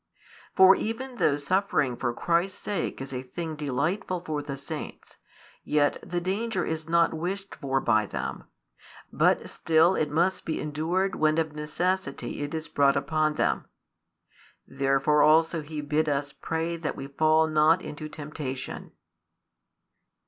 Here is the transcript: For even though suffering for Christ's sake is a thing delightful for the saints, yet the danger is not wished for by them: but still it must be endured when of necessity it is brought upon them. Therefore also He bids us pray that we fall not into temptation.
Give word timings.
For 0.55 0.75
even 0.75 1.17
though 1.17 1.37
suffering 1.37 1.95
for 1.95 2.11
Christ's 2.11 2.57
sake 2.57 2.99
is 3.01 3.13
a 3.13 3.21
thing 3.21 3.55
delightful 3.55 4.21
for 4.21 4.41
the 4.41 4.57
saints, 4.57 5.17
yet 5.63 6.01
the 6.03 6.19
danger 6.19 6.65
is 6.65 6.89
not 6.89 7.13
wished 7.13 7.53
for 7.53 7.79
by 7.79 8.07
them: 8.07 8.45
but 9.13 9.47
still 9.47 9.93
it 9.93 10.09
must 10.09 10.43
be 10.43 10.59
endured 10.59 11.13
when 11.13 11.37
of 11.37 11.53
necessity 11.53 12.41
it 12.41 12.55
is 12.55 12.67
brought 12.67 12.97
upon 12.97 13.35
them. 13.35 13.65
Therefore 14.65 15.21
also 15.21 15.61
He 15.61 15.81
bids 15.81 16.09
us 16.09 16.33
pray 16.33 16.77
that 16.77 16.95
we 16.95 17.05
fall 17.05 17.45
not 17.45 17.83
into 17.83 18.09
temptation. 18.09 18.93